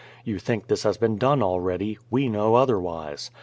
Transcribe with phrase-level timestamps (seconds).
[0.25, 3.29] You think this has been done already; we know otherwise.